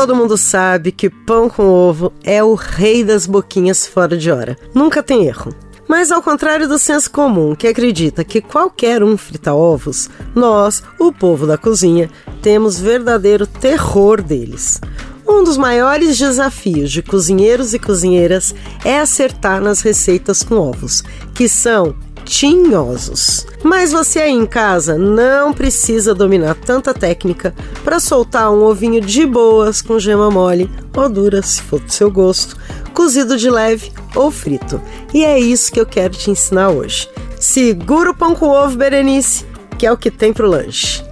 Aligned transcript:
Todo 0.00 0.16
mundo 0.16 0.38
sabe 0.38 0.92
que 0.92 1.10
pão 1.10 1.46
com 1.46 1.62
ovo 1.68 2.10
é 2.24 2.42
o 2.42 2.54
rei 2.54 3.04
das 3.04 3.26
boquinhas 3.26 3.86
fora 3.86 4.16
de 4.16 4.30
hora. 4.30 4.56
Nunca 4.74 5.02
tem 5.02 5.26
erro. 5.26 5.54
Mas 5.86 6.10
ao 6.10 6.22
contrário 6.22 6.66
do 6.66 6.78
senso 6.78 7.10
comum, 7.10 7.54
que 7.54 7.68
acredita 7.68 8.24
que 8.24 8.40
qualquer 8.40 9.04
um 9.04 9.18
frita 9.18 9.52
ovos, 9.52 10.08
nós, 10.34 10.82
o 10.98 11.12
povo 11.12 11.46
da 11.46 11.58
cozinha, 11.58 12.08
temos 12.40 12.80
verdadeiro 12.80 13.46
terror 13.46 14.22
deles. 14.22 14.80
Um 15.28 15.44
dos 15.44 15.58
maiores 15.58 16.16
desafios 16.16 16.90
de 16.90 17.02
cozinheiros 17.02 17.74
e 17.74 17.78
cozinheiras 17.78 18.54
é 18.82 18.98
acertar 18.98 19.60
nas 19.60 19.82
receitas 19.82 20.42
com 20.42 20.54
ovos, 20.54 21.04
que 21.34 21.46
são 21.46 21.94
tinhosos. 22.30 23.44
Mas 23.64 23.90
você 23.90 24.20
aí 24.20 24.30
em 24.30 24.46
casa 24.46 24.96
não 24.96 25.52
precisa 25.52 26.14
dominar 26.14 26.54
tanta 26.54 26.94
técnica 26.94 27.52
para 27.82 27.98
soltar 27.98 28.52
um 28.52 28.62
ovinho 28.62 29.00
de 29.00 29.26
boas 29.26 29.82
com 29.82 29.98
gema 29.98 30.30
mole 30.30 30.70
ou 30.96 31.08
dura, 31.08 31.42
se 31.42 31.60
for 31.60 31.80
do 31.80 31.90
seu 31.90 32.08
gosto, 32.08 32.56
cozido 32.94 33.36
de 33.36 33.50
leve 33.50 33.92
ou 34.14 34.30
frito. 34.30 34.80
E 35.12 35.24
é 35.24 35.40
isso 35.40 35.72
que 35.72 35.80
eu 35.80 35.86
quero 35.86 36.14
te 36.14 36.30
ensinar 36.30 36.70
hoje. 36.70 37.08
Segura 37.40 38.12
o 38.12 38.16
pão 38.16 38.32
com 38.36 38.46
ovo, 38.46 38.76
Berenice, 38.76 39.44
que 39.76 39.84
é 39.84 39.90
o 39.90 39.96
que 39.96 40.10
tem 40.10 40.32
pro 40.32 40.48
lanche. 40.48 41.09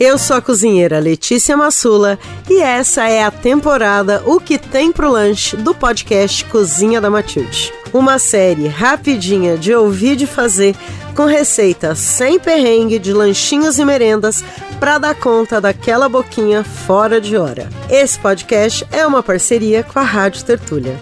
Eu 0.00 0.16
sou 0.16 0.36
a 0.36 0.40
cozinheira 0.40 0.98
Letícia 0.98 1.54
Massula 1.58 2.18
e 2.48 2.58
essa 2.58 3.06
é 3.06 3.22
a 3.22 3.30
temporada 3.30 4.22
O 4.24 4.40
que 4.40 4.56
tem 4.56 4.90
pro 4.90 5.10
lanche 5.10 5.58
do 5.58 5.74
podcast 5.74 6.42
Cozinha 6.46 7.02
da 7.02 7.10
Matilde. 7.10 7.70
Uma 7.92 8.18
série 8.18 8.66
rapidinha 8.66 9.58
de 9.58 9.74
ouvir 9.74 10.16
de 10.16 10.26
fazer 10.26 10.74
com 11.14 11.26
receitas 11.26 11.98
sem 11.98 12.40
perrengue 12.40 12.98
de 12.98 13.12
lanchinhos 13.12 13.78
e 13.78 13.84
merendas 13.84 14.42
para 14.78 14.96
dar 14.96 15.14
conta 15.14 15.60
daquela 15.60 16.08
boquinha 16.08 16.64
fora 16.64 17.20
de 17.20 17.36
hora. 17.36 17.68
Esse 17.90 18.18
podcast 18.18 18.86
é 18.90 19.06
uma 19.06 19.22
parceria 19.22 19.82
com 19.82 19.98
a 19.98 20.02
Rádio 20.02 20.46
Tertúlia. 20.46 20.98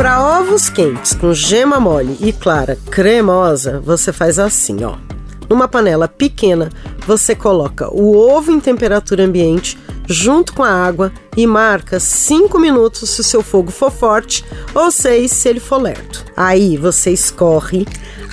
Para 0.00 0.38
ovos 0.38 0.70
quentes 0.70 1.12
com 1.12 1.34
gema 1.34 1.78
mole 1.78 2.16
e 2.22 2.32
clara 2.32 2.78
cremosa, 2.90 3.80
você 3.80 4.14
faz 4.14 4.38
assim, 4.38 4.82
ó. 4.82 4.94
Numa 5.46 5.68
panela 5.68 6.08
pequena, 6.08 6.70
você 7.06 7.34
coloca 7.34 7.86
o 7.94 8.16
ovo 8.16 8.50
em 8.50 8.58
temperatura 8.58 9.22
ambiente 9.22 9.78
junto 10.06 10.54
com 10.54 10.64
a 10.64 10.70
água 10.70 11.12
e 11.36 11.46
marca 11.46 12.00
5 12.00 12.58
minutos 12.58 13.10
se 13.10 13.20
o 13.20 13.24
seu 13.24 13.42
fogo 13.42 13.70
for 13.70 13.90
forte 13.90 14.42
ou 14.74 14.90
6 14.90 15.30
se 15.30 15.50
ele 15.50 15.60
for 15.60 15.76
lerto. 15.76 16.24
Aí 16.34 16.78
você 16.78 17.10
escorre, 17.10 17.86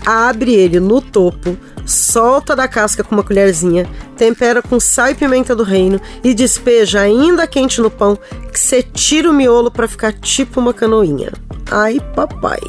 abre 0.06 0.54
ele 0.54 0.80
no 0.80 1.02
topo, 1.02 1.58
solta 1.88 2.56
da 2.56 2.68
casca 2.68 3.04
com 3.04 3.16
uma 3.16 3.24
colherzinha, 3.24 3.90
tempera 4.16 4.62
com 4.62 4.80
sal 4.80 5.10
e 5.10 5.16
pimenta 5.16 5.56
do 5.56 5.64
reino 5.64 6.00
e 6.24 6.34
despeja 6.34 7.02
ainda 7.02 7.48
quente 7.48 7.82
no 7.82 7.90
pão, 7.90 8.18
que 8.52 8.60
você 8.60 8.84
tira 8.84 9.30
o 9.30 9.34
miolo 9.34 9.72
para 9.72 9.88
ficar 9.88 10.14
tipo 10.14 10.60
uma 10.60 10.74
canoinha. 10.74 11.32
Ai, 11.72 12.00
papai. 12.16 12.60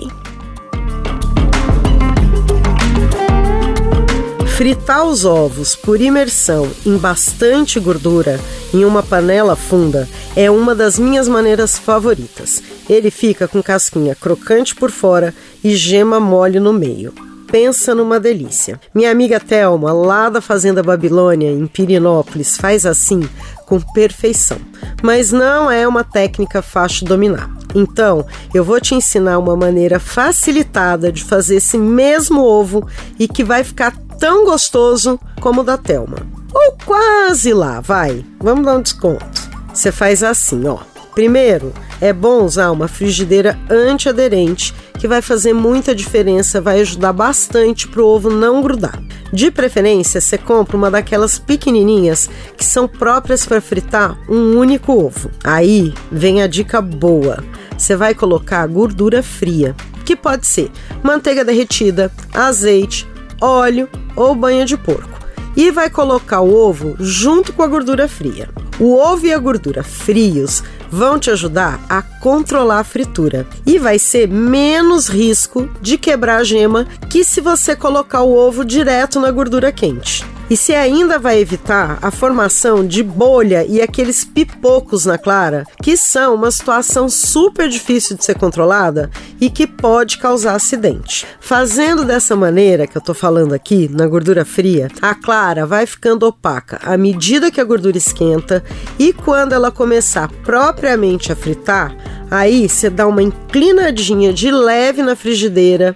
Fritar 4.59 5.07
os 5.07 5.25
ovos 5.25 5.77
por 5.77 6.01
imersão 6.01 6.69
em 6.85 6.97
bastante 6.97 7.79
gordura 7.79 8.41
em 8.75 8.85
uma 8.85 9.05
panela 9.05 9.55
funda 9.55 10.09
é 10.35 10.51
uma 10.51 10.75
das 10.75 10.99
minhas 10.99 11.29
maneiras 11.29 11.79
favoritas. 11.79 12.61
Ele 12.91 13.09
fica 13.09 13.47
com 13.47 13.63
casquinha 13.63 14.17
crocante 14.17 14.75
por 14.75 14.91
fora 14.91 15.33
e 15.63 15.77
gema 15.77 16.19
mole 16.19 16.59
no 16.59 16.73
meio. 16.73 17.28
Pensa 17.51 17.95
numa 17.95 18.21
delícia. 18.21 18.79
Minha 18.95 19.11
amiga 19.11 19.41
Thelma, 19.41 19.93
lá 19.93 20.29
da 20.29 20.41
Fazenda 20.41 20.83
Babilônia, 20.83 21.51
em 21.51 21.67
Pirinópolis, 21.67 22.57
faz 22.57 22.85
assim 22.85 23.27
com 23.67 23.81
perfeição. 23.81 24.59
Mas 25.03 25.33
não 25.33 25.71
é 25.71 25.89
uma 25.89 26.05
técnica 26.05 26.61
fácil 26.61 27.07
dominar. 27.07 27.51
Então, 27.75 28.27
eu 28.53 28.65
vou 28.65 28.81
te 28.81 28.95
ensinar 28.95 29.39
uma 29.39 29.57
maneira 29.57 29.99
facilitada 29.99 31.11
de 31.11 31.25
fazer 31.25 31.57
esse 31.57 31.79
mesmo 31.79 32.43
ovo 32.43 32.87
e 33.19 33.27
que 33.27 33.45
vai 33.45 33.65
ficar 33.65 33.95
tão 34.19 34.45
gostoso 34.45 35.19
como 35.41 35.61
o 35.61 35.65
da 35.65 35.79
Telma. 35.79 36.17
Ou 36.53 36.77
quase 36.85 37.53
lá, 37.53 37.81
vai. 37.81 38.25
Vamos 38.41 38.65
dar 38.65 38.77
um 38.77 38.83
desconto. 38.83 39.49
Você 39.73 39.93
faz 39.93 40.23
assim, 40.23 40.67
ó. 40.67 40.79
Primeiro, 41.19 41.73
é 42.01 42.13
bom 42.13 42.45
usar 42.45 42.71
uma 42.71 42.87
frigideira 42.87 43.59
antiaderente, 43.69 44.73
que 45.01 45.09
vai 45.09 45.21
fazer 45.21 45.53
muita 45.53 45.93
diferença, 45.93 46.61
vai 46.61 46.81
ajudar 46.81 47.13
bastante 47.13 47.89
para 47.89 48.01
o 48.01 48.07
ovo 48.07 48.31
não 48.31 48.63
grudar. 48.63 49.03
De 49.33 49.51
preferência, 49.51 50.21
você 50.21 50.39
compra 50.39 50.77
uma 50.77 50.93
daquelas 50.93 51.37
pequenininhas 51.37 52.31
que 52.57 52.65
são 52.65 52.87
próprias 52.87 53.45
para 53.45 53.61
fritar 53.61 54.17
um 54.31 54.57
único 54.57 54.93
ovo. 54.93 55.29
Aí 55.43 55.93
vem 56.09 56.41
a 56.41 56.47
dica 56.47 56.81
boa. 56.81 57.43
Você 57.77 57.97
vai 57.97 58.15
colocar 58.15 58.65
gordura 58.69 59.21
fria, 59.21 59.75
que 60.05 60.15
pode 60.15 60.47
ser 60.47 60.71
manteiga 61.03 61.45
derretida, 61.45 62.13
azeite, 62.33 63.09
óleo 63.41 63.89
ou 64.15 64.37
banha 64.37 64.65
de 64.65 64.77
porco. 64.77 65.19
E 65.57 65.73
vai 65.73 65.91
colocar 65.91 66.43
o 66.43 66.55
ovo 66.55 66.95
junto 67.01 67.53
com 67.53 67.65
a 67.65 67.67
gordura 67.67 68.07
fria. 68.07 68.49
O 68.79 68.95
ovo 68.95 69.27
e 69.27 69.33
a 69.33 69.39
gordura 69.39 69.83
frios 69.83 70.63
vão 70.91 71.19
te 71.19 71.31
ajudar 71.31 71.81
a 71.89 72.03
controlar 72.03 72.81
a 72.81 72.85
fritura 72.85 73.47
e 73.67 73.79
vai 73.79 73.99
ser 73.99 74.29
menos 74.29 75.09
risco 75.09 75.69
de 75.81 75.99
quebrar 75.99 76.39
a 76.39 76.45
gema 76.45 76.87
que 77.11 77.25
se 77.25 77.41
você 77.41 77.75
colocar 77.75 78.23
o 78.23 78.35
ovo 78.35 78.65
direto 78.65 79.21
na 79.21 79.31
gordura 79.31 79.73
quente. 79.73 80.25
E 80.51 80.57
se 80.57 80.75
ainda 80.75 81.19
vai 81.19 81.39
evitar 81.39 81.99
a 82.01 82.11
formação 82.11 82.87
de 82.87 83.03
bolha 83.03 83.67
e 83.69 83.83
aqueles 83.83 84.25
pipocos 84.25 85.05
na 85.05 85.19
clara, 85.19 85.67
que 85.83 85.95
são 85.95 86.35
uma 86.35 86.51
situação 86.51 87.07
super 87.07 87.69
difícil 87.69 88.17
de 88.17 88.25
ser 88.25 88.39
controlada 88.39 89.11
e 89.39 89.51
que 89.51 89.67
pode 89.67 90.17
causar 90.17 90.55
acidente. 90.55 91.27
Fazendo 91.39 92.03
dessa 92.03 92.35
maneira 92.35 92.87
que 92.87 92.97
eu 92.97 93.03
tô 93.03 93.13
falando 93.13 93.53
aqui, 93.53 93.91
na 93.93 94.07
gordura 94.07 94.43
fria, 94.43 94.89
a 95.03 95.15
clara 95.15 95.67
vai 95.67 95.85
ficando 95.85 96.27
opaca 96.27 96.81
à 96.83 96.97
medida 96.97 97.51
que 97.51 97.61
a 97.61 97.65
gordura 97.65 97.99
esquenta 97.99 98.65
e 98.99 99.13
quando 99.13 99.53
ela 99.53 99.71
começar 99.71 100.29
propriamente 100.45 101.31
a 101.31 101.37
fritar, 101.37 101.95
aí 102.31 102.67
você 102.67 102.89
dá 102.89 103.07
uma 103.07 103.23
inclinadinha 103.23 104.33
de 104.33 104.51
leve 104.51 105.03
na 105.03 105.15
frigideira 105.15 105.95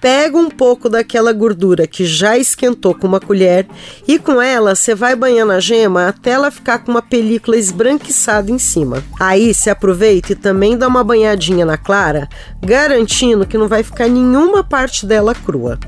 Pega 0.00 0.38
um 0.38 0.48
pouco 0.48 0.88
daquela 0.88 1.32
gordura 1.32 1.84
que 1.84 2.04
já 2.04 2.38
esquentou 2.38 2.94
com 2.94 3.08
uma 3.08 3.18
colher 3.18 3.66
e 4.06 4.16
com 4.16 4.40
ela 4.40 4.76
você 4.76 4.94
vai 4.94 5.16
banhando 5.16 5.50
a 5.50 5.58
gema 5.58 6.06
até 6.06 6.30
ela 6.30 6.52
ficar 6.52 6.78
com 6.78 6.92
uma 6.92 7.02
película 7.02 7.56
esbranquiçada 7.56 8.48
em 8.48 8.58
cima. 8.58 9.02
Aí 9.18 9.52
se 9.52 9.68
aproveita 9.68 10.32
e 10.32 10.36
também 10.36 10.78
dá 10.78 10.86
uma 10.86 11.02
banhadinha 11.02 11.66
na 11.66 11.76
clara, 11.76 12.28
garantindo 12.64 13.46
que 13.46 13.58
não 13.58 13.66
vai 13.66 13.82
ficar 13.82 14.08
nenhuma 14.08 14.62
parte 14.62 15.04
dela 15.04 15.34
crua. 15.34 15.78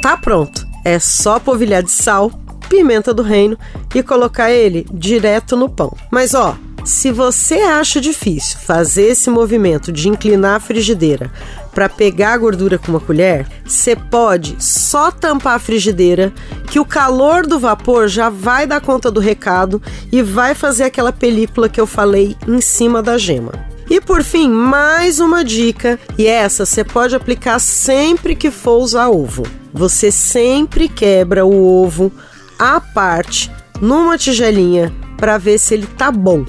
Tá 0.00 0.16
pronto. 0.16 0.66
É 0.82 0.98
só 0.98 1.38
polvilhar 1.38 1.82
de 1.82 1.90
sal, 1.90 2.30
pimenta 2.68 3.12
do 3.12 3.22
reino 3.22 3.58
e 3.94 4.02
colocar 4.02 4.50
ele 4.50 4.86
direto 4.90 5.54
no 5.54 5.68
pão. 5.68 5.94
Mas 6.10 6.32
ó, 6.32 6.56
se 6.84 7.10
você 7.10 7.54
acha 7.54 8.00
difícil 8.00 8.58
fazer 8.58 9.04
esse 9.04 9.30
movimento 9.30 9.90
de 9.90 10.08
inclinar 10.08 10.56
a 10.56 10.60
frigideira 10.60 11.30
para 11.74 11.88
pegar 11.88 12.32
a 12.32 12.38
gordura 12.38 12.78
com 12.78 12.92
uma 12.92 13.00
colher, 13.00 13.46
você 13.64 13.96
pode 13.96 14.56
só 14.58 15.10
tampar 15.10 15.56
a 15.56 15.58
frigideira, 15.58 16.32
que 16.70 16.78
o 16.78 16.84
calor 16.84 17.46
do 17.46 17.58
vapor 17.58 18.08
já 18.08 18.30
vai 18.30 18.66
dar 18.66 18.80
conta 18.80 19.10
do 19.10 19.20
recado 19.20 19.82
e 20.10 20.22
vai 20.22 20.54
fazer 20.54 20.84
aquela 20.84 21.12
película 21.12 21.68
que 21.68 21.80
eu 21.80 21.86
falei 21.86 22.36
em 22.46 22.60
cima 22.60 23.02
da 23.02 23.18
gema. 23.18 23.52
E 23.90 24.00
por 24.00 24.22
fim, 24.22 24.48
mais 24.48 25.20
uma 25.20 25.44
dica, 25.44 25.98
e 26.16 26.26
essa 26.26 26.64
você 26.64 26.82
pode 26.82 27.14
aplicar 27.14 27.58
sempre 27.58 28.34
que 28.34 28.50
for 28.50 28.78
usar 28.78 29.08
ovo. 29.08 29.42
Você 29.72 30.10
sempre 30.10 30.88
quebra 30.88 31.44
o 31.44 31.82
ovo 31.84 32.10
à 32.58 32.80
parte 32.80 33.50
numa 33.80 34.16
tigelinha 34.16 34.92
para 35.16 35.36
ver 35.36 35.58
se 35.58 35.74
ele 35.74 35.86
tá 35.86 36.10
bom. 36.10 36.44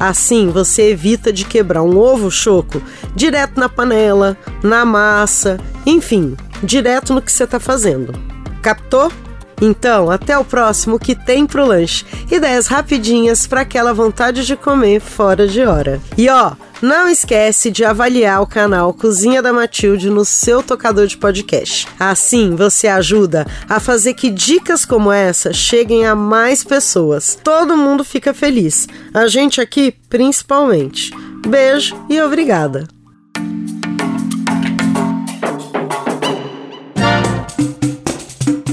Assim 0.00 0.48
você 0.48 0.90
evita 0.90 1.30
de 1.30 1.44
quebrar 1.44 1.82
um 1.82 1.98
ovo 1.98 2.30
choco 2.30 2.80
direto 3.14 3.60
na 3.60 3.68
panela, 3.68 4.34
na 4.62 4.82
massa, 4.82 5.60
enfim, 5.84 6.34
direto 6.62 7.12
no 7.12 7.20
que 7.20 7.30
você 7.30 7.44
está 7.44 7.60
fazendo. 7.60 8.14
Captou? 8.62 9.12
Então, 9.60 10.10
até 10.10 10.38
o 10.38 10.44
próximo 10.44 10.98
que 10.98 11.14
tem 11.14 11.46
pro 11.46 11.66
lanche. 11.66 12.04
Ideias 12.30 12.66
rapidinhas 12.66 13.46
para 13.46 13.60
aquela 13.60 13.92
vontade 13.92 14.46
de 14.46 14.56
comer 14.56 15.00
fora 15.00 15.46
de 15.46 15.62
hora. 15.62 16.00
E 16.16 16.28
ó, 16.28 16.52
não 16.80 17.08
esquece 17.08 17.70
de 17.70 17.84
avaliar 17.84 18.40
o 18.40 18.46
canal 18.46 18.94
Cozinha 18.94 19.42
da 19.42 19.52
Matilde 19.52 20.08
no 20.08 20.24
seu 20.24 20.62
tocador 20.62 21.06
de 21.06 21.18
podcast. 21.18 21.86
Assim 21.98 22.54
você 22.56 22.88
ajuda 22.88 23.46
a 23.68 23.78
fazer 23.78 24.14
que 24.14 24.30
dicas 24.30 24.84
como 24.86 25.12
essa 25.12 25.52
cheguem 25.52 26.06
a 26.06 26.14
mais 26.14 26.64
pessoas. 26.64 27.38
Todo 27.42 27.76
mundo 27.76 28.02
fica 28.02 28.32
feliz. 28.32 28.88
A 29.12 29.26
gente 29.26 29.60
aqui, 29.60 29.94
principalmente. 30.08 31.10
Beijo 31.46 31.94
e 32.08 32.20
obrigada! 32.20 32.99